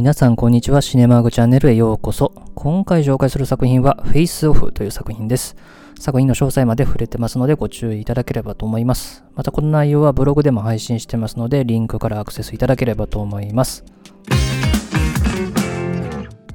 [0.00, 0.80] 皆さんこんにちは。
[0.80, 2.32] シネマーグチャンネルへようこそ。
[2.54, 5.56] 今回紹介する作品は Face Off という作品です。
[5.98, 9.24] 作品の詳細まで触れてますのでご注意いただければと思います。
[9.34, 13.84] またこの内容はブログでも配信してますのでリンクからアクセスいただければと思います。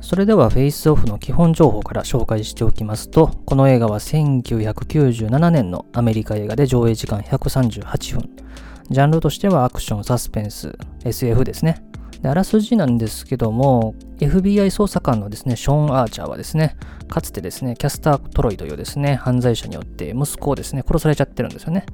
[0.02, 8.28] それでは Face Off の基本情報から紹介しておきますと、この映画は1997年のアメリカ映画で上映時間138分。
[8.90, 11.85] ジャンルとしてはアクション、サスペンス、SF ですね。
[12.26, 16.76] であらすじなんですけども、FBI 捜査官のですね、ショーン・アーチャーはですね、
[17.08, 21.86] かつてですね、キャスター・トロイというですね、犯罪者によって息子をですね、殺されちゃってるんですよね。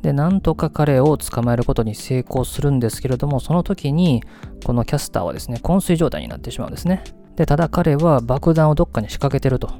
[0.00, 4.22] で、なんとか彼を捕まえることに成功するんですけれども、その時に、
[4.64, 7.02] このキャスターはですね、昏睡状態になってしまうんですね。
[7.34, 9.70] で、ただ彼は爆弾をどっかに仕掛けてると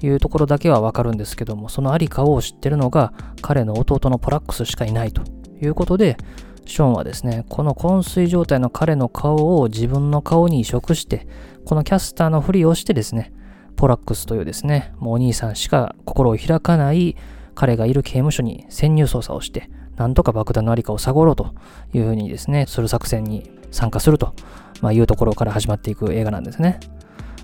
[0.00, 5.22] いうところだけはわかるんですけども、そのありかを知ってるのが彼の弟のポラックスしかいないと
[5.60, 6.18] いうことで、
[6.70, 11.26] ショーンはですね、この昏睡状態の彼の顔を自分の顔に移植して、
[11.64, 13.32] このキャスターのふりをしてですね、
[13.76, 17.16] ポラックスというですね、もうお兄さんしか心を開かない
[17.54, 21.54] 彼がいる刑務所に潜入捜査をして、なんとか爆弾のありかを探ろうと
[21.92, 24.34] いうふうにですね、する作戦に参加すると、
[24.80, 26.80] ま、いうところから始まっていく映画なんですね。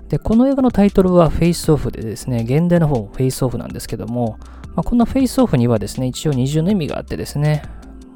[0.09, 4.37] で、この映画のタイトルはフェイスオフでですね、現代の方もフェイスオフなんですけども、
[4.75, 7.63] まあ、このフェイスオフにはですね、一応二重の意味があってですね、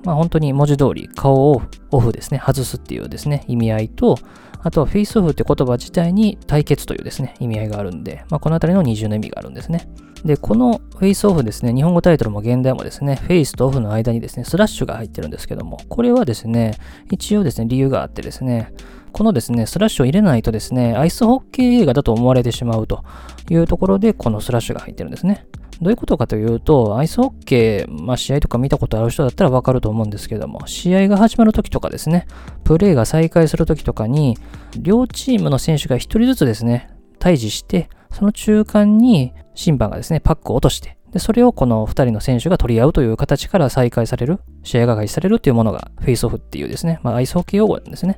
[0.04, 4.18] まあ、本当に文字通り顔をオフですね、外すっていうですね、意味合いと、
[4.64, 9.88] あとはフェイスオフって言葉自体に対決というですね、意味合いがあるんで、まあ、このあたりの二重の意味があるんですね。
[10.26, 16.76] で、このフェイスオフですね、日本語タイトルも原題もですね、フェイスとオフの間にですね、スラッシュが入ってるんですけども、これはですね、
[17.12, 18.74] 一応ですね、理由があってですね、
[19.12, 23.04] このですね、スラッシュを入れないとですね、アイスホッケー映画だと思われてしまうと
[23.50, 25.48] いうところで、このスラッシュが入ってるんですね。
[25.82, 32.28] どういうことかというと、アイスホッケー、まあ、試合とか見たことある人だったらわかると思うんですけども、試合が始まるときとかですね、
[32.64, 34.38] プレーが再開するときとかに、
[34.78, 48.18] 両チームの選手が一人ずつですね、対峙して、その中間に審判がですね、パックを落として、で、それをこの2人の選手が取り合うという形から再開される、試合が開始されるというものがフェイスオフっていうですね、まあ、アイスホッケー用語なんですね。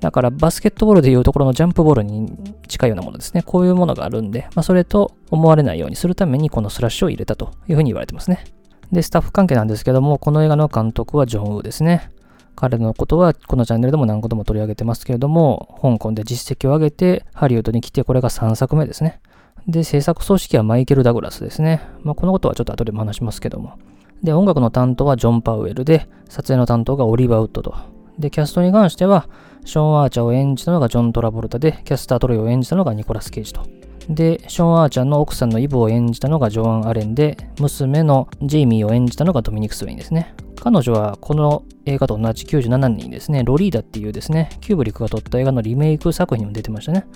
[0.00, 2.30] だからバスケットボールでいうところのジャンプボールに
[2.68, 3.42] 近いようなものですね。
[3.42, 8.44] こういうものがあるんで、まあ、それと思われないようにするためにこのスラッシュを入れたというふうに言われてますね。
[8.92, 12.10] で、スタッフ関係なんですけども、この映画の監督はジョン・ウーですね。
[12.56, 19.20] 彼のことはこのチャンネルでも何個でも取り上げてますけれども、香港で実績を上げてハリウッドに来てこれが3作目ですね。
[19.66, 21.82] で、制作組織はマイケル・ダグラスですね。
[22.02, 23.78] まあ、このことはちょっと後でも話しますけども。
[24.22, 27.74] で、音楽の担当はジョン・パウエルで、撮影の担当がオリバー・ウッドと。
[28.18, 29.28] で、キャストに関しては、
[29.64, 33.62] ショーン・アーチャーを演じたのがジョン・トラボルタで、キャスター・トロイを演じたのがニコラス・ケイジと。
[34.08, 40.34] で、ショーン・アーチャーの奥さんのイブを演じたのがジョアン・アレンで、娘のジェイミーを演じたのがドミニク・スウェインですね。
[40.60, 47.06] 彼女はこの映画と同じ97年にですね、ロリータっていうですね、キューブリックが撮った映画のリメイク作品にも出てましたね。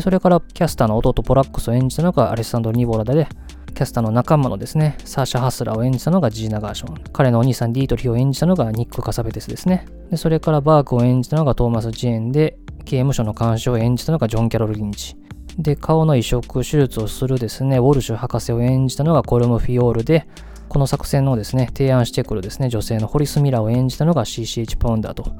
[0.00, 3.28] それからキャスターの弟ポラックスを演じたのがアレッサンドロ・ニボラで、
[3.74, 6.96] キャスターの仲間のですね、サーシャ・ハスラーを演じたのがジーナ・ガーション。
[7.12, 9.86] 彼のお兄さんディートリッヒを演じたのがニック・カサベテスですね。
[10.16, 15.16] それからバークを演じたのがトーマス・ジェーンで、刑務所の監視を演じたのがジョン・キャロル・リンチ。
[15.58, 20.26] で、顔の移植手術をするですね、ウォルシュ博士を演じたのがコルム・フィオールで、
[20.68, 25.32] この作戦のですね、提案してくるですね、女性のホリス・ミラーを演じたのが CCH パウンダーと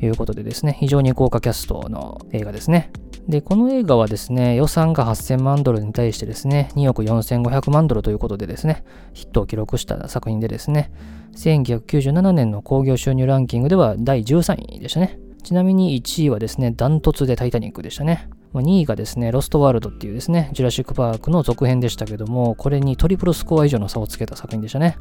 [0.00, 2.90] いうことでですね、非常に豪華キャストの映画ですね。
[3.28, 8.82] で、この映画はですね、予算が8000万ドルに対してですね、2億4500万ドルということでですね、
[9.12, 10.90] ヒットを記録した作品でですね、
[11.36, 15.18] 1997年の興行収入ランキングでは第13位でしたね。
[15.42, 18.28] ちなみに1位はですね、ダントツでタイタニックでしたね。
[18.54, 24.98] 2位がですね、ロストワールドっていうですね、ジュラシックパークの続編でしたけども、これにトリプルスコア以上の差をつけた作品でしたね。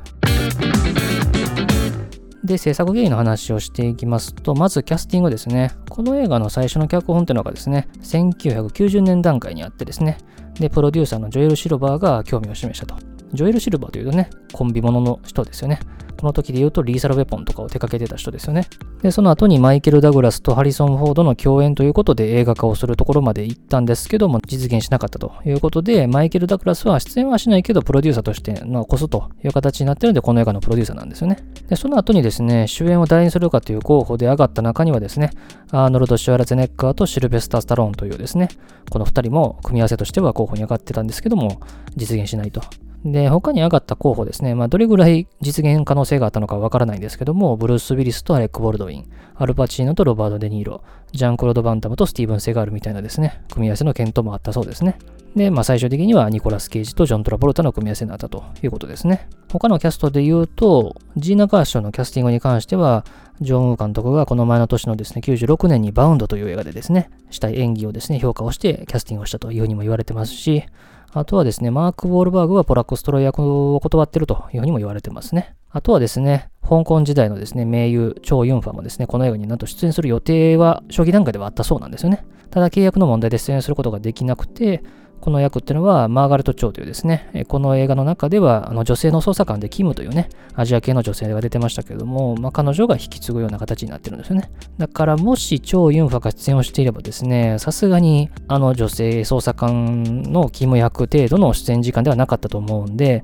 [2.44, 5.72] で、制作原因の話をしていきますと、まずキャスティングですね。
[5.90, 10.18] この映画の最初の脚本っていうのがですね、1990年段階にあってですね、
[10.60, 12.96] で、プロデューサーのジョエル・シルバーが興味を示したと。
[13.34, 15.80] ジョエル・シルバーというね、コンビものの人ですよね。
[16.20, 18.68] この時で言うとリーサルウェポンとかを手掛けてた人ですよね。
[19.02, 31.38] で、その後にマイケル・ダグラスとハリソン・フォードの共演ということで映画化をするところまで行ったんですけども、実現しなかったということで、マイケル・ダグラスは出演はしないけど、プロデューサーとして残すという形になってるんで、この映画のプロデューサーなんですよね。
[31.70, 35.30] で、その後にですね、主演を誰にするかという候補で上がった中にはですね、
[35.72, 38.50] アーノルド・シュワラゼネッカーとシルベスター・スタローンというですね、
[38.90, 41.62] この2人も組み合わせとしては候補に上がってたんですけども、
[41.96, 42.62] 実現しないと。
[43.06, 49.06] で、他に上がった候補ですね、まあ、どれぐらい実現可能性があったのかわからないんですけども、ブルース・ウィリスとアレック・ボルドウィン、
[49.36, 54.98] アルパチーノとロバート・デ・ニーロ、ジャン・クロード・バンタムとスティーブン・セガールみたいなですね、組み合わせの検討もあったそうですね。
[55.36, 59.30] で、まあ、最終的にはニコラス・ケイジとジョン・トラボルタの組み合わせになったということですね。
[59.52, 63.06] 他のキャストで言うと、ジーナ・カーションのキャスティングに関しては、
[63.40, 70.64] ジョン・ウー監督がこの前の年のですね、96年にバウンドという映画でですね、したい演技をですね、評価をしてキャスティングをしたというふうにも言われてますし、
[71.12, 73.40] あとはですね、マーク・ウォールバーグはポラック・ストロイ役
[73.74, 75.56] を断ってるというふうにも言われてますね。
[75.72, 82.26] あとはですね、香港時代のですね、名優、チョウ・ユンファもですね、この映画になんと出演する予定は初期段階ではあったそうなんですよね。
[82.52, 84.84] ただ契約の問題で出演することができなくて、
[85.20, 94.52] この役っていうのはマーガレット・チョウというですね、この映画の中ではあの女性の捜査官でキムというね、アジア系の女性が出てましたけども、まあ、彼女が引き継ぐような形になってるんですよね。
[94.78, 103.24] だからもしチョウ・ユンファが出演をしていればですね、さすがにあの女性捜査官のキム役程度の出演時間ではなかったと思うんで、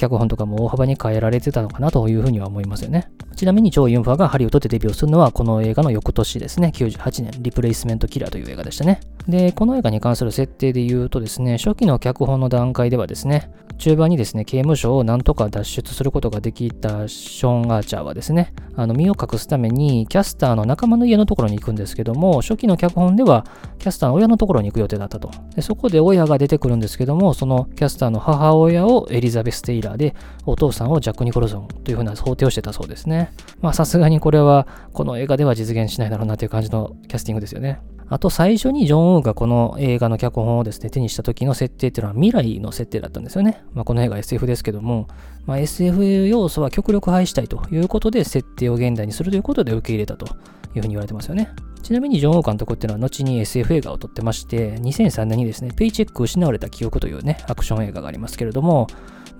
[0.00, 3.10] 脚本とかも大幅に変えられてたのかなというふうには思いますよね。
[3.36, 9.00] ちなみにチョウ・ユンファがハリウッドでデビューするのはこの映画の翌年ですね、98年、リプレイスメント・キラーという映画でしたね。
[9.28, 13.50] で、この映画に関する設定で言うとですね、初期の脚本の段階ではですね、
[13.80, 23.46] 中盤にですね、刑務所をなんとか脱出することができたショーン・アーチャーはですね、あの身を隠すためにキャスターの仲間の家のところに行くんですけども、初期の脚本では
[23.78, 25.30] キャスターの親のところに行く予定だったと。
[25.54, 30.14] でそこで親が出てくるんですけども、そのキャスターの母親をエリザベス・テイラーで、
[30.46, 33.32] お父さんをジャック・ニコルソンというふうな想定をしてたそうですね。
[33.60, 37.80] まあさすがにこれはこの映画では実現しないだろうなという感じのキャスティングですよね。
[38.12, 43.62] あと最初にジョン・ウーがこの映画の脚本をですね、手にした時の設定っていうのは未来の設定だったんですよね。
[43.72, 45.06] まあ、この映画 SF ですけども、
[45.46, 51.50] まあ、SF 要素は極力廃したいということで設定を現代にするということで受け入れたというふうに言われてますよね。
[51.82, 58.88] ちなみにジョン・ウー監督っていうのは後に SF 映画を撮ってまして、2003年にですね、ペイチェック失われた記憶というね、アクション映画がありますけれども、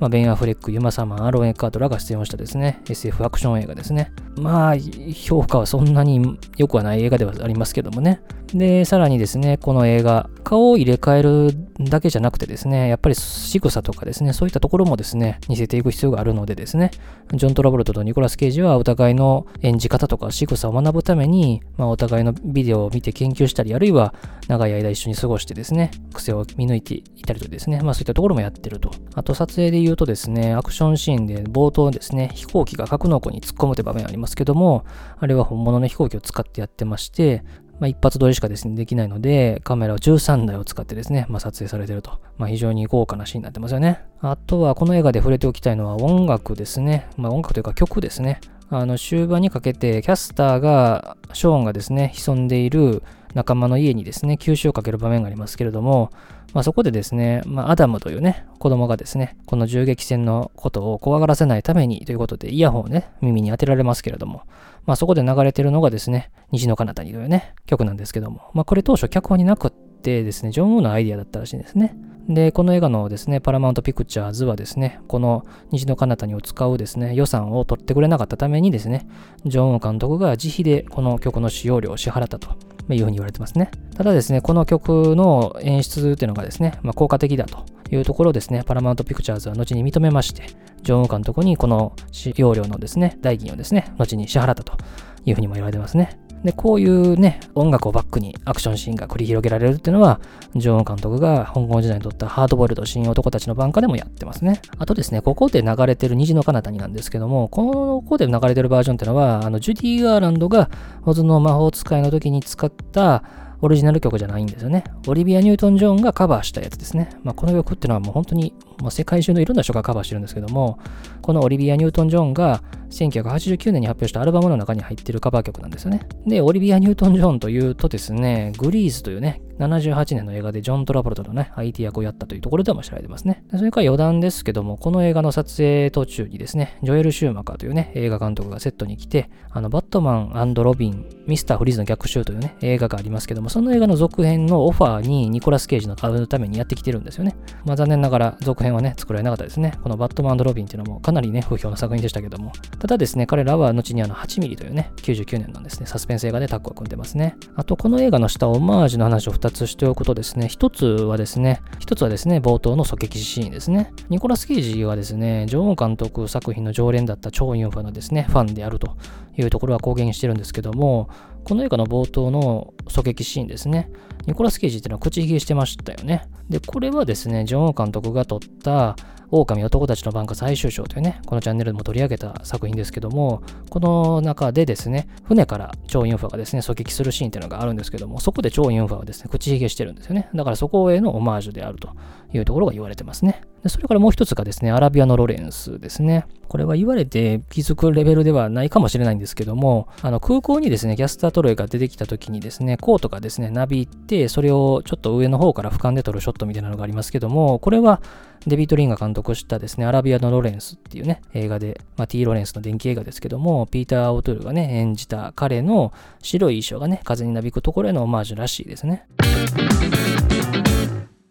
[0.00, 4.12] まあ、ベン・アフレック、ユマ・サマン、アロン・エカートらが出演をしたですね、SF アクション映画ですね。
[4.36, 4.74] まあ、
[5.14, 8.22] 評価はそんなに良くはない映画ではありますけどもね。
[8.54, 16.90] で、さらにですね、この映画、顔を入れ替えるだけじゃなくてですね、やっぱり仕草とかですね、そういったところもですね、似せていく必要があるのでですね、
[17.32, 24.14] ジョン・トラボルトとニコラス・ケイジはお互いの演じ方とか仕草を学ぶために、まあ、お互いのビデオを見て研究したり、あるいは
[24.48, 28.90] 長い間一緒に過ごしてですね、癖を見抜いていたりとですね、まあそういったところもやってると。
[29.14, 34.84] あと撮影で言うとですね、アクションシーンで冒頭ですね、飛行機が格納庫に突っ込むという場面ありますけども、
[35.18, 37.42] あれは本物の飛行機を使ってやってまして、
[37.80, 42.20] まあ、一発撮りしかですね、できないので、カメラを13台を使ってですね、まあ、撮影されてると。
[42.36, 44.02] まあ、非常に豪華なシーンになってますよね。
[44.20, 47.08] あとは、この映画で触れておきたいのは音楽ですね。
[47.16, 48.40] まあ、音楽というか曲ですね。
[48.68, 53.02] あの、終盤にかけて、キャスターが、ショーンがですね、潜んでいる
[53.34, 56.10] 仲間の家にですね、吸収をかける場面がありますけれども、
[56.52, 64.42] まあ、そこでですね、まあ、アダムというね、子供がですね、この銃撃戦のことを怖がらせないためにということで、イヤホンをね、耳に当てられますけれども、
[64.86, 71.96] まあ、そこで流れてるのがですね、虹の彼方にというね、曲なんですけども、まあ、これ当初脚本になくってですね、ジョン・ウーのアイディアだったらしいんですね。
[72.28, 79.06] で、この映画のですね、パラマウントピクチャーズはですね、この虹の彼方にを使うですね、予算を取ってくれなかったためにですね、
[79.46, 82.50] ジョン・ウー監督が自費でこの曲の使用料を支払ったと
[82.96, 83.70] いうふうに言われてますね。
[83.96, 90.44] ただですね、この曲の演出っていうのがですね、まあ、効果的だというところですね、パラマウントピクチャーズは後に認めまして、
[90.82, 94.76] ジョン・ウー監督にこの使用料のですね、代金をですね、後に支払ったと
[95.24, 96.18] いうふうにも言われてますね。
[96.44, 100.20] で、こういうね、音楽をバックにアクションシーンが繰り広げられるっていうのは、
[100.56, 104.62] ジョン監督が香港時代に撮ったハードボイルド新男たちの番下でもやってますね。
[104.78, 110.70] あとですね、ここで流れてる虹の彼方になんですけども、ここで流れてるバージョンっていうのは、あの、ジュディ・ガーランドが
[111.04, 113.22] オズの魔法使いの時に使った
[113.62, 114.84] オリジナル曲じゃないんですよね。
[115.06, 117.10] オリビア・ニュートン・ジョーンがカバーしたやつですね。
[117.22, 120.78] まあ、この曲っていうのはもう本当にもう世界中のいろんな人がカバーしてるんですけども、
[121.22, 126.06] このオリビア・ニュートン・ジョンが1989年に発表したアルバムの中に入ってるカバー曲なんですよね。
[126.26, 133.44] で、オリビア・ニュートン・ジョンというとですね、グリーズというね、78年の映画でジョン・トラボルトのね、IT 役をやったというところでも知られてますね。
[133.54, 147.36] それから余談ですけども、この映画の撮影途中にですね、ジョエル・シューマカーというね、映画監督がセットに来て、あの、バットマンロビン、ミスター・フリーズの逆襲というね、映画がありますけども、その映画の続編のオファーにニコラス・ケイジの会うためにやってきてるんですよね。
[147.64, 149.74] まあ残念ながら続編はね、作られなかったですね。
[149.82, 152.52] このバットマンロビンっていうのもかなりね、不評な作品でしたけども。
[152.78, 157.36] ただですね、彼らは後にあの8ミリというね、99年のですね、サスペンス映画でタッグを組んでますね。
[157.56, 163.92] あと、この映画の下、オマージュの話を2つしておくとですね、一つはですね、一つはですね、冒頭の狙撃シーンですね。
[164.08, 168.96] ニコラス・ケイジはですね、ジョーン監督作品の常連だった超ユンファのですね、ファンであると
[169.36, 171.08] いうところは公言してるんですけども、
[171.44, 173.90] この映画の冒頭の狙撃シーンですね、
[174.26, 176.28] ニコラス・ケイジっていうのは口ひげしてましたよね。
[176.48, 178.96] で、これはですね、ジョン監督が撮った
[179.30, 190.28] 狼男たちの番下最終章というね、このチャンネルでも取り上げた作品ですけども、この中でですね、船から超インファがですね、狙撃するシーンっていうのがあるんですけども、そこで超インファはですね、口ひげしてるんですよね。
[190.34, 191.90] だからそこへのオマージュであると
[192.32, 193.42] いうところが言われてますね。
[193.66, 196.26] それからもう一つがですね、アラビアのロレンスですね。
[196.48, 208.02] これは言われて気づくレベルではないかもしれないんですけども、あの空港にですね、キャスタートロイが出てきた時にですね、コートがですね、なびいて、それをちょっと上の方から俯瞰で撮るショットみたいなのがありますけども、これは
[208.46, 212.24] デビット・リンが監督したですね、アラビアのロレンスっていうね、映画で、まあ、T.
[212.24, 219.06] ロレンスの電気映画ですけども、ピーター・オトゥルがね、演じた彼の白い衣装がね、風になびくところへのオマージュらしいですね。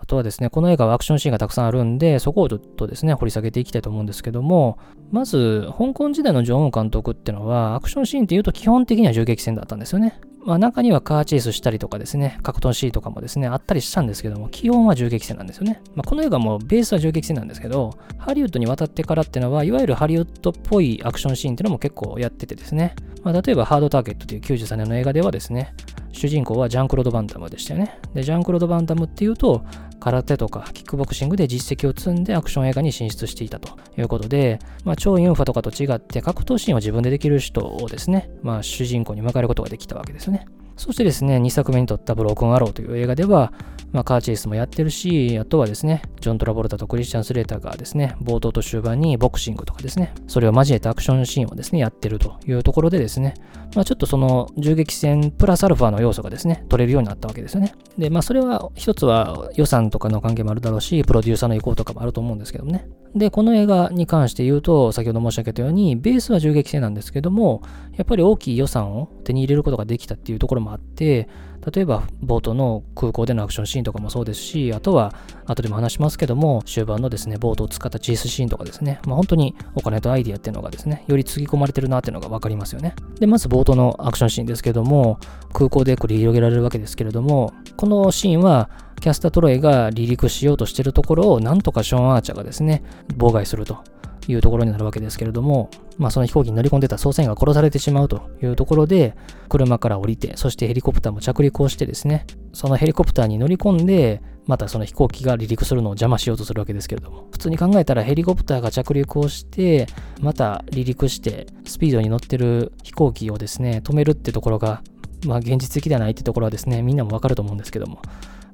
[0.10, 4.78] とはですね、この映画はアクションシーンがたくさんあるんで、そこをちょっとですね、掘り下げていきたいと思うんですけども、
[5.12, 10.20] まず、香港時代のジョンウン監督っていうのは、アクションシーンっていうと基本的には銃撃戦だったんですよね。
[10.46, 15.82] まあ、中にはカーチェイスしたりとかですね、格闘シーンとかもですね、あったりしたんですけども、基本は銃撃戦なんですよね。
[15.96, 25.74] まあ、この映画もベースは銃撃戦なんですけど、ハリウッドに渡ってからっていうのは、いわゆるハリウッドっぽいアクションシーンっていうのも結構やっててですね、まあ、例えばハードターゲットという93年の映画ではですね、
[26.12, 28.00] 主人公はジャンクロード・バンダムでしたよね。
[28.14, 29.64] で、ジャンクロード・バンダムっていうと、
[30.00, 40.46] 空手とかキックボクシングで実績を積んでアクション映画に進出していたということで、まあ、超インファとかと違って格闘シーンを自分でできる人をですね、まあ、主人公に迎えることができたわけですよね。
[40.80, 43.52] そしてですね、2作目に撮ったブロークンアローという映画では、
[43.92, 53.34] まあ、カーチェイスもやってるし、あとはですね、ジョン・トラボルタとクリスチャン・スレーターがですね、冒頭と終盤にボクシングとかですね、それを交えたアクションシーンをですね、やってるというところでですね、
[53.76, 57.74] まあ、ちょっとその銃撃戦プラスアルファの要素がですね、取れるようになったわけですよね。
[57.98, 62.88] で、まあそれは一つは予算とかの関係もあるだろうし、プロデューサーの意向とかもあると思うんですけどね。
[63.16, 67.64] で、この映画に関して言うと、先ほど申し上げたように、ベースは銃撃戦なんですけども、
[68.00, 71.28] やっぱり大きい予算を手に入れることができたっていうところもあって、
[71.74, 75.14] 例えば冒頭の空港でのアクションシーンとかもそうですし、あとは
[75.46, 82.96] 後でも話しますけども、終盤のですね、冒頭を使ったチースシーンとかですね、まあ本当にお金とアイディアっていうのがですね、よりつぎ込まれてるなっていうのがわかりますよね。
[83.20, 85.20] で、まず冒頭のアクションシーンですけども、
[85.52, 88.70] 空港で繰り広げられるわけですけれども、このシーンは
[89.02, 92.82] キャスター・トロイが離陸しようとしてるところをなんとかショーン・アーチャーがですね、
[93.18, 93.84] 妨害すると。
[94.28, 99.16] いうところになるわけですけれども、まあ、その飛行機に乗り込んでた捜査員が殺されてしまうというところで、
[99.50, 109.88] 車から降りて、そしてヘリコプターも着陸をしてですね、そのヘリコプターに乗り込んで、またその飛行機が離陸するのを邪魔しようとするわけですけれども、普通に考えたらヘリコプターが着陸をして、
[110.22, 114.82] また離陸して、スピードに乗ってる飛行機をですね、止めるってところが、
[115.26, 118.02] まあ現実的ではないってところはですね、みんなもわかると思うんですけども、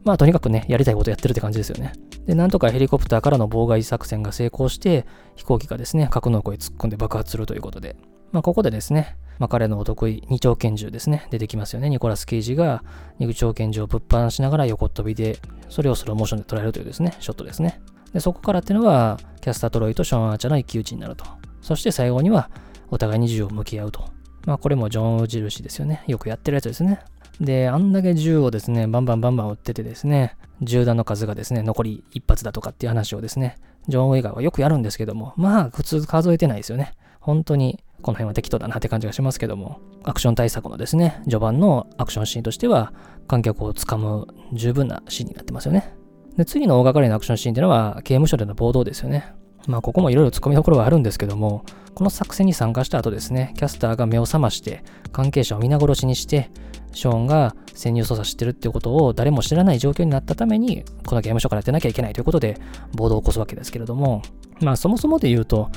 [0.05, 1.91] まあとにかくね、やりたいことやってるって感じですよね。
[2.27, 7.97] で、なんとかヘリコプターからの妨害作戦が成功して、飛行機がですね、格納庫へ突っ込んで爆発するということで、
[8.31, 11.89] まあここでですね、まあ彼のお得意、二丁拳銃ですね、出てきますよね。
[11.89, 12.83] ニコラス・ケイジが
[13.17, 17.81] 二丁拳銃をぶっ放しながら横飛びで、それをスローモーションで捉えるというですね、ショットですね。
[18.13, 21.25] で、そこからっていうのは、キャスター・トロイとショーン・アーチャーの一騎打ちになると。
[21.61, 22.51] そして最後には、
[22.89, 24.05] お互いに銃を向き合うと。
[24.45, 26.03] まあこれもジョン・ウ印ですよね。
[26.05, 26.99] よくやってるやつですね。
[27.39, 36.93] で、あんだけ銃をですね、バンバンバンバン撃っててですね、銃弾の数がですね、残り一発だとかっていう話をですね、ジョン・ウェイガーはよくやるんですけども、まあ、普通数えてないですよね。
[37.19, 42.93] 本当に、この辺は適当だなって感じがしますけども、アクション対策のですね、序盤のアクションシーンとしては、
[43.27, 45.93] 観客をつかむ十分なシーンになってますよね。
[46.37, 49.33] で、次の大掛かりなアクションシーンっていうのは、刑務所での暴動ですよね。
[49.67, 51.63] まあ、ここもいろいろ突っ込みどころはあるんですけども、
[51.95, 56.51] この作戦に参加した後ですね、キャスターが目を覚まして、関係者を皆殺しにして、
[56.95, 62.57] ショーンが潜入捜査してるっていうことを誰も知らない状況になったために、この刑務所から出なきゃいけないということで、
[62.93, 64.21] 暴動を起こすわけですけれども、
[64.61, 65.69] まあそもそもで言うと、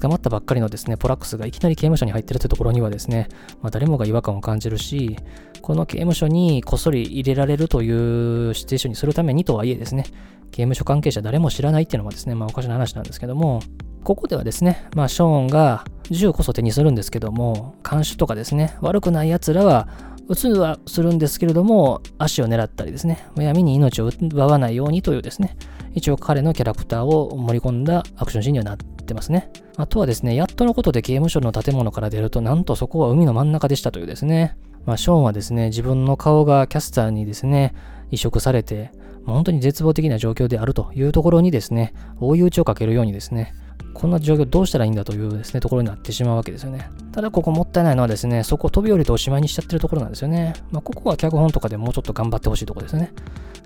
[0.00, 3.28] 捕まったばっかりのですね、ポラックスがいきなり刑務所に入ってるというところにはですね、
[3.62, 5.16] まあ、誰もが違和感を感じるし、
[5.62, 10.04] この刑務所にこっそり入れられるというシチュエーションにするためにとはいえですね、
[10.50, 13.62] 刑務所関係者誰も知らないっていうのはですね、まあおかしな話なんですけども、
[14.04, 19.88] ここではですね、まあショーンが銃こそ手にするんですけども、監視とかですね、悪くない奴らは
[20.28, 25.56] 撃つはするんですけれども、足を狙ったりですね、闇に命を奪わないようにというですね、
[25.94, 29.50] 一応彼のキャラクターを盛り込んだアクションシーンにはなってますね。
[29.76, 37.74] あとはですね、やっとのことで刑務所の建物から出ると、なんとそこは海の真ん中でしたというですね、まあ、ショーンはですね、自分の顔がキャスターにですね、
[38.10, 38.90] 移植されて、
[39.26, 43.52] 本当に絶望的な状況であるというところにですね、追い打ちをかけるようにですね、
[43.94, 46.90] こんな状況どうしたらいいんだというですね、ところになってしまうわけですよね。
[47.12, 50.54] ただここもったいないのはですね、そこを飛び降りておしまいにしちゃってるところなんですよね。
[50.70, 53.12] まあ、ここは脚本とかでもうちょっと頑張ってほしいところですね。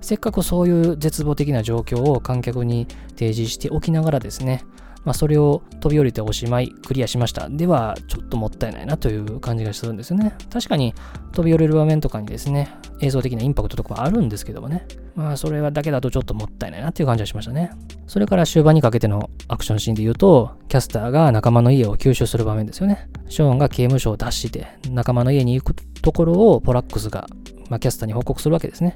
[0.01, 4.63] せっかくそういう絶望的な状況を観客に提示しておきながらですね、
[5.03, 7.49] まあ、それを飛び降りておしまい、クリアしました。
[7.49, 10.35] では、ちょっともったいないなという感じがするんですよね。
[10.51, 10.93] 確かに、
[11.31, 12.69] 飛び降りる場面とかにですね、
[13.01, 14.85] 映像的なインパクトとかはあるんですけどもね。
[15.15, 17.71] まあ、それはだけだとちょっともったいないなっていう感じはしましたね。
[18.05, 23.09] それから終盤にかけてのアクションシーンで言うと、キャスターが仲間の家を吸収する場面ですよね。
[23.27, 27.27] ショーンが刑務所を脱して、仲間の家に行くところをポラックスが、
[27.69, 28.95] まあ、キャスターに報告するわけですね。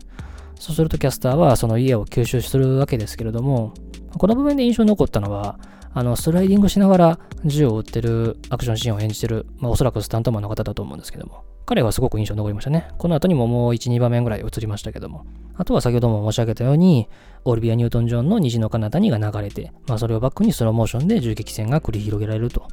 [0.59, 3.73] そうするとキャスターはその家を吸収するわけですけれども、
[4.17, 5.59] この部分で印象に残ったのは、
[5.95, 12.89] あの、スライディングしながら銃を撃ってるアクションシーンを演じてる、まあ、おそらくスタントマンの方だと思うんですけども、彼はすごく印象に残りましたね。
[12.97, 15.25] この後にももう1、2場面ぐらい映りましたけども。
[15.55, 17.07] あとは先ほども申し上げたように、
[17.45, 22.67] オリビア・ニュートン・ジョンの虹の彼方にが流れて、まあそれをバックにスローモーションで銃撃戦が繰り広げられると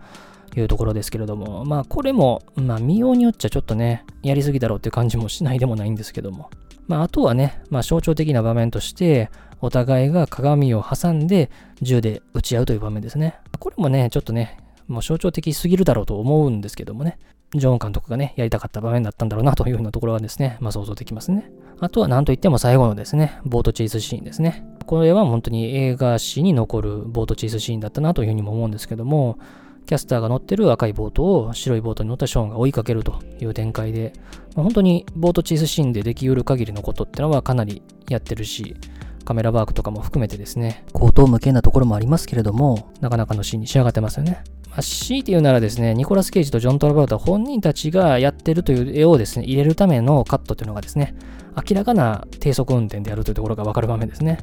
[0.56, 6.50] いうところですけれども、まあこれも、まあ見ようによっちゃちょっとね、やりすぎだろうっていう感じもしないでもないんですけども。
[6.88, 9.30] まああとはね、まあ象徴的な場面として、
[9.62, 11.48] お互いが鏡を挟んで
[11.80, 13.36] 銃で撃ち合うという場面ですね。
[13.60, 17.18] これもね、ちょっとね、もう象徴的すぎるだろうと思うんですけどもね。
[17.54, 21.50] ジョン監督がね、やりたかった場面だったんだろうなというようなところはですね、まあ想像できますね。
[21.80, 24.64] あとは何といっても最後のですね、ボートチェイスシーンですね。
[24.86, 29.38] これは本当に映画史に残るボートチェイスシーンだったなというふうにも思うんですけども、
[29.86, 34.12] キャスターが乗ってる赤いボートを白いボートに乗ったショーンが追いかけるという展開で、
[34.54, 38.76] まあ、本当にボートチェイスシーンでできうる限りのことってのはかなりやってるし、
[39.24, 44.42] カメラワークとかも含めてですね、高等無形なところもありますけれども、なかなかのシーンに仕上がってますよね。
[44.70, 51.14] まあ、強いて言うならですね、ニコラス・ケイジとジョン・トラバウタ本人たちがやってるという絵をですね、入れるためのカットというのがですね、
[51.54, 54.38] 明らかな低速運転であるというところがわかる場面ですね。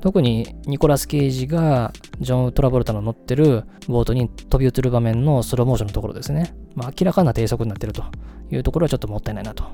[0.00, 6.54] 特にニコラス・ケイジがジョン・トラボルタの乗ってるボートに飛び移る場面のスローモーションのところですね。
[6.74, 8.04] まあ、明らかな低速になってると
[8.50, 9.64] いうところはちょっともったいないなと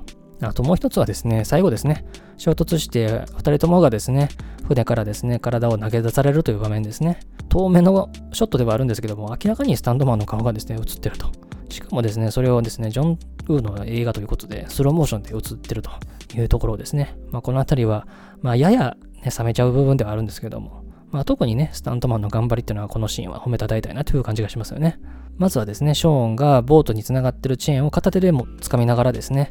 [0.43, 2.05] あともう一つはですね、最後ですね、
[2.37, 4.29] 衝突して2人ともがですね、
[4.67, 7.21] 船からですね、体を投げ出されるという場面ですね。
[7.49, 11.31] 遠目のショットではあるんですけども、明らかにスタンドマンの顔がですね、映ってると。
[11.69, 13.19] しかもですね、それをですね、ジョン・
[13.49, 15.91] ウーの映画ということで、スローモーションで映ってると
[16.35, 17.17] いうところですね。
[17.31, 18.07] まあ、この辺りは、
[18.41, 25.01] まあ、やや、ね、冷めちゃう部分ではあるんですけども、まあ、特にね、スタントマンの頑張りっていうのはこのシーンは褒めたたえたいなという感じがしますよね。
[25.37, 29.51] まずはですね、ショーンがボートにつながってるチェーンを片手でも掴みながらですね、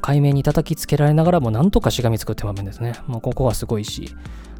[0.00, 2.94] 海面に叩きつけられながらもなんとかしがみつくって場面ですね。
[3.06, 4.14] もうここはすごいし。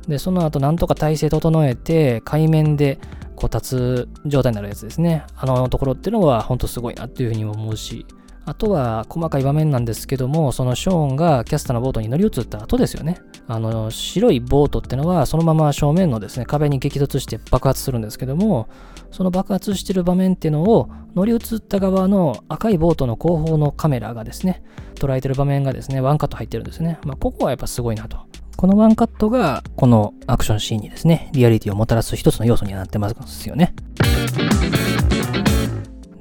[0.09, 2.99] で、その後なんとか体勢整えて海面で
[3.35, 5.25] こう立つ状態になるやつですね。
[5.37, 8.07] あのところっていうのは本当すごいなっていうふうに思うし。
[8.47, 13.19] あとは細かい場面なんですけども、そのショーンがキャスターのボートに乗り移った後ですよね。
[13.49, 18.69] あの白いボートってのはそのまま正面のですね壁に激突して爆発するんですけども
[19.13, 24.63] その爆発してる場面っていうのを乗り移った側の赤いボートの後方のカメラがですね
[24.95, 28.19] 捉えてる場面がですねワンカット入ってるんですね、まあ、ここはやっぱすごいなと。
[28.57, 33.75] このワンカットがこのアクションシーンにですねリアリティをもたらす一つの要素になってますよね。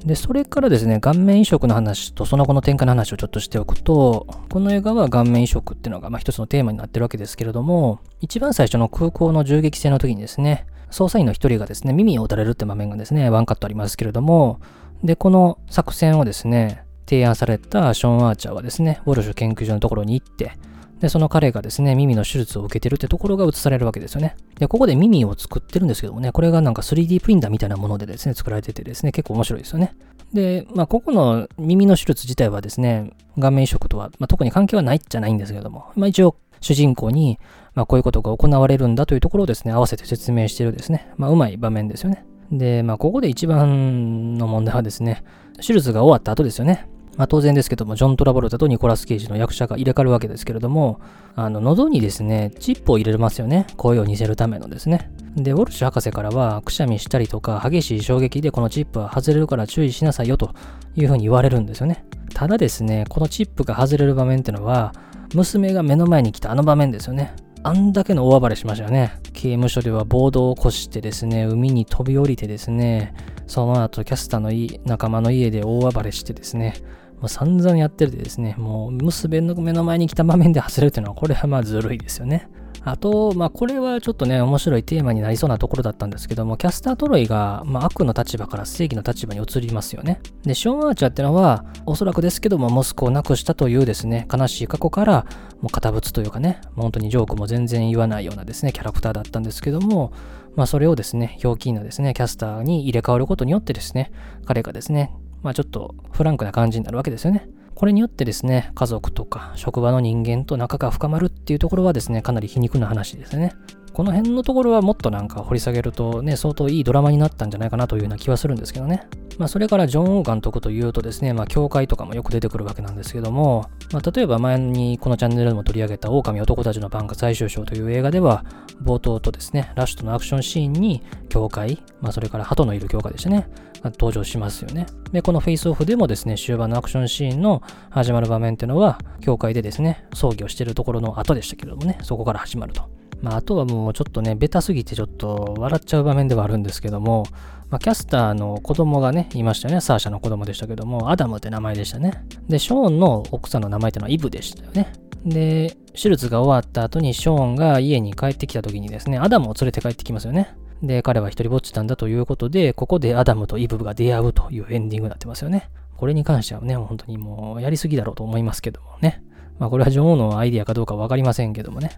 [0.06, 14.60] で、それからですね、顔面移植の話とその後の展開の話をちょっとしておくと、この映画は顔面移植っていうのがまあ一つのテーマになってるわけですけれども、一番最初の空港の銃撃戦の時にですね、捜査員の一人がですね、耳を打たれるって場面がですね、ワンカットありますけれども、
[15.04, 20.52] で、この作戦をですね、提案されたショーン・アーチャーはですね、ウォルシュ研究所のところに行って、
[21.00, 24.36] で、その彼がですね、耳の手術を受けてるってところが映されるわけですよね。
[24.60, 29.96] で、ここで耳を作ってるんですけどもね、これがなんか 3D プリンターみたいなものでですね、作られててですね、結構面白いですよね。
[30.34, 37.38] で、まあ、ここの耳の手術自体はですね、顔面移植とは、まあ、特に関係はないじゃないんですけども、まあ、一応、主人公に、
[37.76, 42.26] まあ、こういうことが行われるんだというところをですね、合わせて説明してるですね、まあ、うまい場面ですよね。
[42.52, 45.24] で、まあ、ここで一番の問題はですね、
[45.58, 46.88] 手術が終わった後ですよね。
[47.18, 51.00] まあ、当然ですけども、ジョン・トラボルタとニコラス・ケイジの役者が入れ替わるわけですけれども、
[51.36, 53.68] あの、喉にですね、チップを入れますよね。
[53.78, 55.12] 声を似せるためのですね。
[55.36, 60.54] で、ウォルシュ博士からは、くしゃみしたりとか、激しい衝撃でこのチップは外れるから注意しなさいよと
[60.96, 62.06] いうふうに言われるんですよね。
[62.34, 64.94] ただですね、このチップが外れる場面ってのは、
[65.34, 67.34] 娘が目の前に来たあの場面ですよね。
[67.66, 69.18] あんだけの大暴れしましたよね。
[69.34, 73.16] 刑務所では暴動を起こしてですね、海に飛び降りてですね、
[73.48, 74.52] その後キャスターの
[74.86, 76.76] 仲間の家で大暴れしてですね、
[77.20, 82.48] もう散々やってるでですね、もう娘の目の前に来た場面で外れるというのは、これはまあずるいですよね。
[82.86, 90.22] あと、まあ、これはちょっとね、面白いテーマになりそうなところだったんですけども、キャスタートロイが、まあ、悪の立場から正義の立場に移りますよね。
[90.44, 95.26] で、ショーン・アーチャーってのは、おそらくですけども、息子を亡くしたというですね、悲しい過去から、
[95.62, 100.14] もう堅物というかね、本当にジョークも全然言わないようなですね、キャラクターだったんですけども、
[100.56, 104.12] まあ、それをですね、ひょうきんなですね、キャスターに入れ替わることによってですね、
[104.46, 107.50] 彼がですね、まあ、ちょっとフランクな感じになるわけですよね。
[107.76, 113.54] これによってですね、家族とか職場の人間と仲が深まるっていうところはですね、かなり皮肉な話ですね。
[113.96, 119.08] この辺のところはもっとなんか掘り下げるとね、相当いいドラマになったんじゃないかなというような気はするんですけどね。
[119.38, 128.44] まあ、それからジョン・オー監督というとですね、まあ、教会とかもよく出てくるわけなんですけども、まあ、例えば前にこのチャンネルでも取り上げた狼男たちの番下最終章という映画では、
[128.84, 133.48] 冒頭とですね、ラッシュとのアクションシーンに教会、まあ、それから鳩のいる教会でしたね、
[133.84, 134.88] 登場しますよね。
[135.14, 142.95] で、このフェイスオフでもですね、終盤のアクションシーンの始まる場面っていうのは、教会でですね、葬儀をしてるところの後でしたけれどもね、そこから始まると。
[143.22, 147.26] まあ、あとはもうちょっとね、ベタすぎてちょっと笑っちゃう場面ではあるんですけども、
[147.70, 149.82] まあ、キャスターの子供がね、いましたよね。
[149.82, 152.26] サーシャの子供でしたけども、アダムって名前でしたね。
[152.48, 154.94] で、ショーンの奥さんの名前ってのはイブでしたよね。
[155.26, 160.56] で、手術が終わった後にショーンが家に帰ってきた時にですね、アダムを連れて帰ってきますよね。
[160.84, 165.70] で、彼は一人ぼっちなんだということで、ここでアダムとイブが出会うというエンディングになってますよね。
[165.98, 169.24] これに関してはね、本当にもうやりすぎだろうと思いますけどもね。
[169.60, 171.98] まあこれは女王のアイディアかどうかわかりませんけどもね。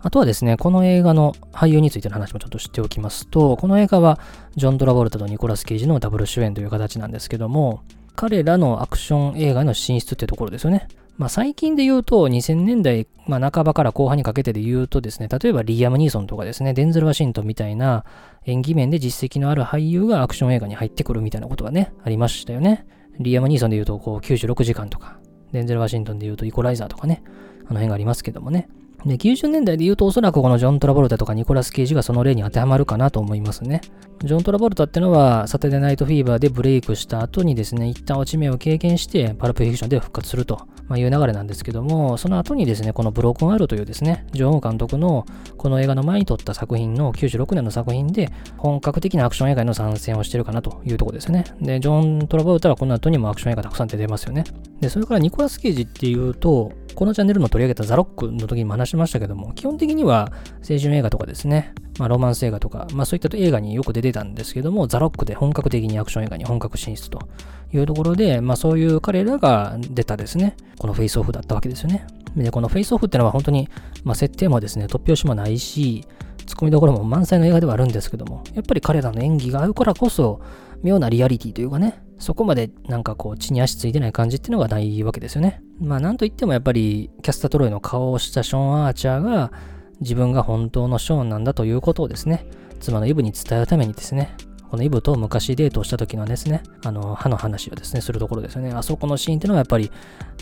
[0.00, 4.20] あとはですね、この映画の俳優についての話もちょっと知っておきますと、この映画は
[4.54, 7.80] ジョン・トラボルタとニコラス・ケイジのダブル主演という形なんですけども、
[8.14, 10.88] 彼らのアクション映画の進出ってところですよね。
[11.16, 18.04] まあ最近で言うと、2000年代、まあ、半ばから後半にかけてで言うとですね、例えばリアム・ニーソンとかですね、デンゼル・ワシントンみたいな
[18.44, 22.86] 演技面で実績のある俳優がアクション映画に入ってくるみたいなことがね、ありましたよね。
[23.20, 25.18] リアム・ニーソンで言うと、こう96時間とか、
[25.52, 27.22] デンゼル・ワシントンで言うとイコライザーとかね、
[27.60, 28.68] あの辺がありますけどもね。
[29.06, 33.80] で、90年代で言うとおそらくこのジョン・トラボルタとかニコラス・ケイジがその例に当てはまるかなと思いますね。
[34.22, 40.66] ジョン・トラボルタってのはサテデナイト・フィーバーでブレイクした後にですね、一旦落ち目を経験してパルプフィクションで復活すると。
[40.86, 45.24] ま、いう流れなんですけども、その後にですね、このブロークン・アールというですね、ジョン・監督の
[45.56, 51.44] この映画の前に撮った作品の96年の作品で本格的なアクション映画への参戦をしてるかなというとこですね。
[51.60, 54.44] で、ジョン・トラボルタはこの後にもアクション映画たくさん出てますよね。
[54.80, 60.32] で、それからニコラス・ケイジっていうと、このチャンネルの取り上げたザ・ロックの時にも話しましたけども、基本的には
[60.68, 67.28] 青春映画とかですね、まあ、ロマンス映画とか、まあ、そういった映画によく出てたんですけども、ザ・ロックで本格的にアクション映画に本格進出と
[67.72, 72.06] いうところで、まあ、そういう彼らが出たですね、このフェイスオフだったわけですよね。
[72.36, 73.68] で、このフェイスオフってのは本当に、
[74.04, 76.04] まあ、設定もですね、突拍子もないし、
[76.46, 80.40] ツッコミどころも満載の映画ではあるんですけども、やっぱり彼らの演技があるからこそ、
[80.82, 85.62] 妙なリアリティというかね、そこまでなんかこう地に足ついてない感じっていうのがないわけですよね。
[85.80, 89.52] まあなんといってもやっぱりキャスタートロイの顔をしたショーン・アーチャーが
[90.00, 92.46] 自分が本当のショーンなんだということをですね、
[92.80, 94.36] 妻のイブに伝えるためにですね、
[94.70, 98.72] このイブと昔デートをした時のですね、あの、歯の話をですね、するところですよね。
[98.72, 99.90] あそこのシーンっていうのはやっぱり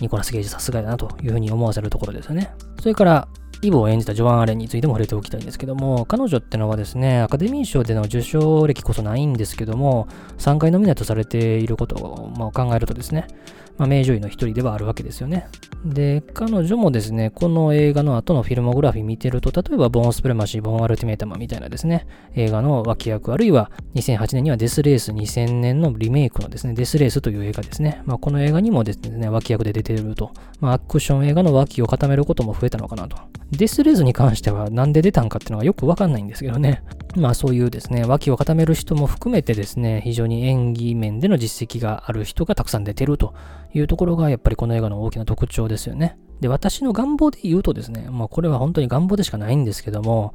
[0.00, 2.50] ニコラス・ゲージさすがだなというふうに思わせるところですよね。
[2.80, 3.28] それから、
[3.62, 13.29] イブを演じたジョアン・アレンについても触れておきたいんですけども、彼女ってのはですね、アカデミー賞での受賞歴こそないんですけども、3回ノミネートされていることを、まあ、考えるとですね、
[13.78, 15.46] まあ、名女優の一人ではあるわけですよね。
[15.85, 28.02] で、彼女もですね、この映画の後のフィルモグラフィー見てると、例えば、ボーンスプレマシー、ボーンアルティメータマみたいなですね、映画の脇役、あるいは2008年にはデスレース2000年のリメイクのですね、デスレースという映画ですね。
[28.04, 30.30] まあ、この映画にもですね、脇役で出てると。
[30.61, 33.16] まあ、アクション映画の脇を固めることも増えたのかなと。
[33.50, 36.82] デスレースに関してはなんで出たんかっていうのはよくわかんないんですけどね。
[37.16, 43.35] まあそういうですね、脇を固める人も含めてですね、非常に演技面での実績がある人がたくさん出てると
[43.74, 46.18] いうところがやっぱりこの映画の大きな特徴ですよね。
[46.40, 50.35] で、私の願望で言うとですね、まあこれは本当に願望でしかないんですけども、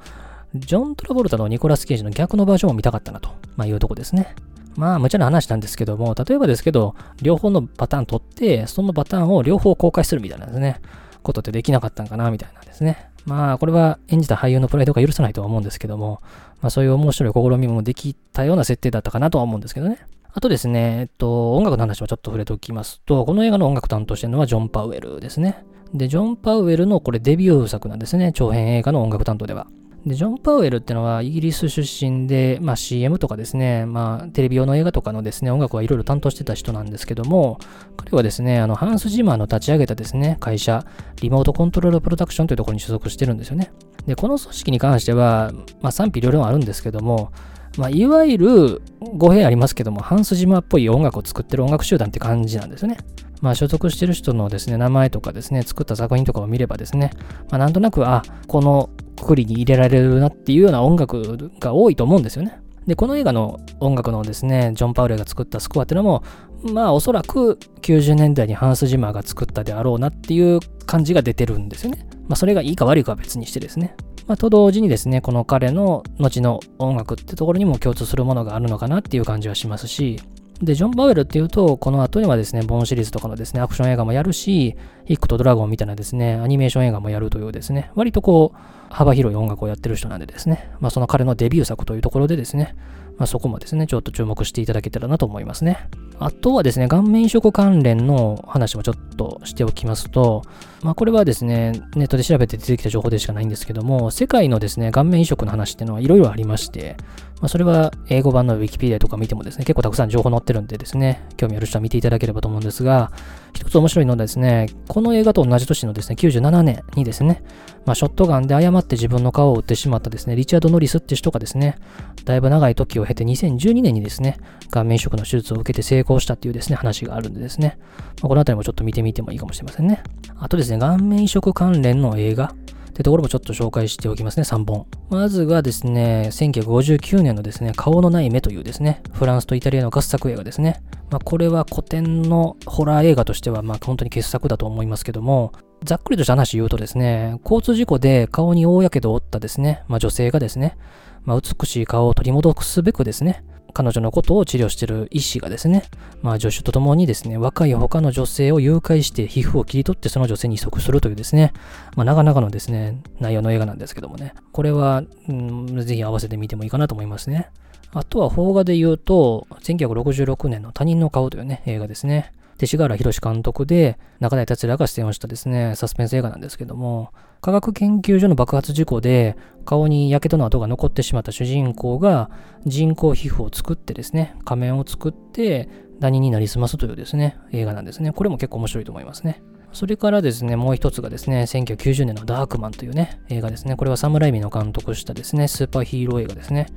[0.55, 4.35] ジョン・トラボルタのニコラス・ケイジの逆のバージョンを見たかったなと、まあ、いうとこですね。
[4.75, 10.79] まあ、無茶な話なんですけども、例えばですけど、両方のパターン取って、そのパターンを両方公開するみたいなですね、
[11.23, 13.09] ことってできなかったんかな、みたいなですね。
[13.25, 16.21] まあ、これは演じた俳優のプライドが許さないとは思うんですけども、
[16.61, 19.97] まあ、そういう面白い試みもできたような設定だったかなとは思うんですけどね。
[20.37, 25.65] あとですね、えっと、音楽の話もちょっと触れておきますと、この映画の音楽担当してるのはジョン・パウエルですね。
[25.95, 28.31] で、ジョン・パウエルのこれデビュー作なんですね。
[28.33, 29.65] 長編映画の音楽担当では。
[30.05, 37.57] で、ジョン・パウエルってのはイギリス出身で、まあ CM とかですね、まあテレビ用の映画とかのですね、音楽はいろいろ担当してた人なんですけども、
[37.95, 40.85] 彼はですね、あの、ハンス・ジマーの立ち上げたですね、会社、
[41.19, 43.71] リモートコントロールプロダクションというところに所属してるんですよね。
[44.05, 47.31] で、この組織に関しては、まあ賛否両論あるんですけども、
[47.77, 52.97] まあ、いわゆる語弊ありますけども、ハンス・ジマっぽい音楽を作ってる音楽集団って感じなんですよね。
[53.41, 57.11] まあ、所属してる人のですね、名前とかですね、作った作品とかを見ればですね、
[57.51, 62.59] まあ、なんとなく、あ、このくくりに入れられるなっていうような音楽が多いと思うんですよね。
[62.87, 66.23] で、この映画の音楽のですね、ジョン・パウレが作ったスコアっていうのも、
[66.63, 72.07] まあおそらく90年代にハンス・ジマーが作ったであろうなっていう感じが出てるんですよね。
[72.27, 73.95] まあそれがいいか悪いかは別にしてですね。
[74.27, 80.19] まあ、と同時にですね、この彼の後の音楽ってところにも共通するものがあるのかなっていう感じはしますし、
[80.61, 88.57] で、ジョン・バウエルっていうと、この後にはですね、ボーンシリーズとかのですね、アクション映画もやるし、ヒックとドラゴンみたいなですね、アニメーション映画もやるというですね、割とこう、
[88.89, 92.75] 幅広い音楽をやってる人なんでですね、まあその彼のデビュー作というところでですね、
[93.17, 95.89] まあそこもですね、ちょっと注目していただけたらなと思いますね。
[96.19, 100.43] あとはですね、顔面移植関連の話もちょっとしておきますと、
[100.83, 106.97] まあこれはですね、ネットで調べて出てきた情報でしかないんですけども、世界のですね、顔面移植の話っていうのはいろいろありまして、
[107.39, 113.11] まあ、それは英語版の Wikipedia とか見てもですね、結構たくさん情報載ってるんでですね、興味ある人は見ていただければと思うんですが、
[113.53, 117.43] 一つ面白いのはですね、この映画と同じ年のですね、97年にですね、
[117.85, 121.77] まあ、ショットガンで誤って自分の顔を撃ってしまったですね、リチャード・ノリスって人がですね、
[122.25, 124.37] だいぶ長い時を経て2012年にですね、
[124.71, 127.77] 顔面移植の手術を受けて成功したっていうですね、話があるんでですね、
[128.21, 130.01] まあ、この辺りもちょっと見てみてもいいかもしれませんね。
[130.39, 132.53] あとですね、顔面移植関連の映画、
[132.97, 134.87] ってところもちょっと紹介しておきますね、3本。
[135.11, 140.81] まずはですね、1959年のですね、顔のない目というですね、フランスとイタリアの合作映画ですね。
[141.11, 145.51] まあ、これは古典のホラー映画としては、まあ、本当に傑作だと思いますけども、
[145.83, 150.75] ざっくりとした話言うとですね、交通事故で顔に大やけどを負ったですね、まあ、女性がですね、
[151.23, 153.43] まあ、美しい顔を取り戻すべくですね、
[153.77, 155.83] 彼女のことを治療している医師がですね、
[156.23, 161.53] まあ助手と共にですね、若い他の女性を誘拐して皮膚を切り取ってその女性に移植するというですね、
[161.95, 167.51] まあなかなかのですね、内容の映画なんですけどもね、これは、うん、ぜひ合わせてみてもいいかなと思いますね。
[167.93, 172.33] あとは邦画で言うと、1966年の他人の顔というね、映画ですね。
[172.57, 182.29] 勅使河原宏監督で、中台達也が出演をしたですね、サスペンス映画なんですけども、科学研究所の爆発事故で、顔に火傷の跡が残ってしまった主人公が、
[182.65, 188.11] 人工皮膚を作ってですね、仮面を作って、ダニになりすますというですね、映画なんですね。
[188.11, 189.41] これも結構面白いと思いますね。
[189.73, 193.75] それからですね、もう一つがですね、1990年のダークマンというね、映画ですね。
[193.75, 196.67] これはサムライミの監督したですね、スーパーヒーロー映画ですね。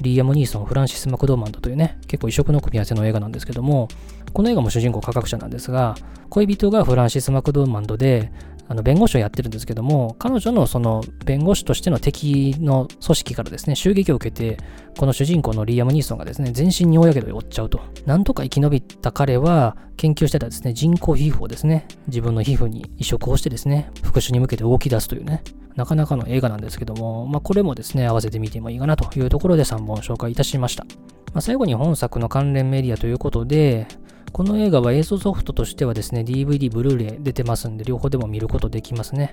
[0.00, 3.88] リーアム・ニーソン、フランシス・マクドーマンドというね、結構異色の組み合わせの映画なんですけども、
[4.32, 5.94] この映画も主人公科学者なんですが、
[6.28, 8.32] 恋人がフランシス・マクドーマンドで、
[8.70, 14.58] あの弁護士をやってるんですけども、彼女のその弁護士としての敵の組織からですね、襲撃を受けて、
[14.96, 17.80] この主人公のリーアム・ニーソンがですね、全身に大やけどを負っちゃうと。
[18.06, 25.42] なんとか生き延びた彼は、研究してたですね、人工皮膚をですね、自分の皮膚に移植をしてですね、復讐に向けて動き出すというね、
[25.74, 30.84] なかなかの映画なんですけども、まあ、これもですね、合わせてみてもいいかなというところで3本紹介いたしました。
[31.34, 33.88] まあ、最後に本作の関連メディアということで、
[34.32, 39.32] この映画は映像ソフトとしてはですね、DVD、ブルーレイ出てますんで、両方でも見ることできますね。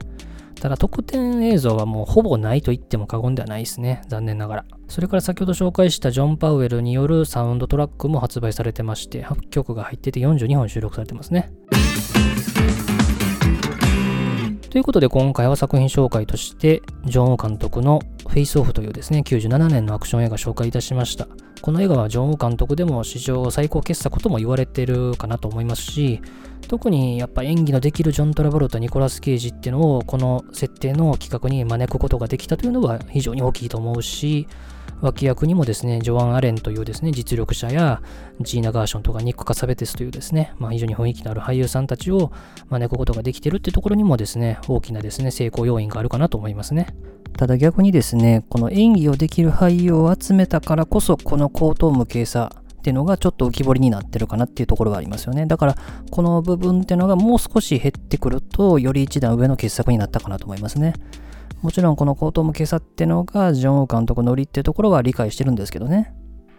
[0.60, 4.02] ただ、特典映像はもうほぼないと言っても過言ではないですね。
[4.08, 4.66] 残念ながら。
[4.88, 11.52] それから先ほど紹介したジョン・パウエルによるサウンドトラックも発売されてまして、8曲が入ってて42本収録されてますね。
[14.70, 21.28] ということで今回は作品紹介として、ジョン・ウ監督のフェイスオフというですね、97年のアクション映画紹介いたしました。
[21.62, 26.22] この映画はジョン・ウ監督でも史上最高傑作とも言われてるかなと思いますし、
[26.68, 34.48] 特にやっぱ演技のできるジョン・トラボルタ、ニコラス・ケイジっていうのをこの設定の企画に招くことができたというのは非常に大きいと思うし、
[35.02, 38.02] 脇役にもですね、ジョアン・アレンというですね、実力者や、
[38.42, 42.32] ジーナ・ガーションとかニック・カサベテスというですね、まあ、非常に雰囲気のある俳優さんたちを
[42.70, 46.88] 招くことができてるってところにもですね、大きなですね、成功要因があるかなと思いますね。
[47.38, 55.46] ただ逆にですね、この演技をできる俳優を集めたからこそ、この高等無形さっていうのがちょっと浮き彫りになってるかなっていうところがありますよね。
[55.46, 55.76] だから、
[56.10, 60.94] この部分っていうのがもう少し減ってくると、より一段上の傑作になったかなと思いますね。
[61.62, 66.14] もちろんこの高等無形さってのがジョン・ウ監督のりってところは理解してるんですけどね。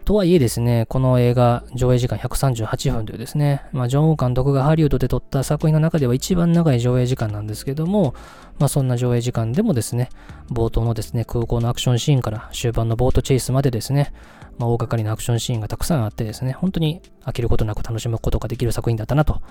[0.09, 8.15] とはいえですね、この映画、上映時間138分というですね、まあ、ジョン・ウ監督がハリウッドで撮った作品の中では一番長い上映時間なんですけども、
[8.59, 10.09] まあ、そんな上映時間でもですね、
[10.51, 14.15] 冒頭のですね、空港のアクションシーンから終盤のボートチェイスまでですね、
[14.57, 19.43] まあ、大掛かりなアクションシーンがたくさんあってですね、本当に飽きることなく楽しむことができる作品だったなと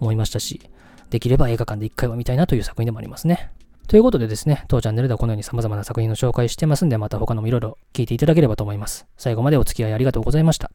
[0.00, 0.70] 思いましたし、
[1.10, 3.50] できれば映画館で一回は見たいなという作品でもありますね。
[3.88, 9.06] ということでですね、当チャンネルではこのように様々な作品の紹介してますんで、また他のもいろいろ聞いていただければと思います。
[9.16, 10.70] 最後までお付き合いありがとうございました。